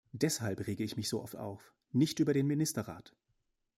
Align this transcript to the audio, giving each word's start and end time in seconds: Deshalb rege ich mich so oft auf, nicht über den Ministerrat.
Deshalb 0.13 0.65
rege 0.65 0.83
ich 0.83 0.97
mich 0.97 1.07
so 1.07 1.21
oft 1.21 1.35
auf, 1.35 1.75
nicht 1.91 2.19
über 2.19 2.33
den 2.33 2.47
Ministerrat. 2.47 3.13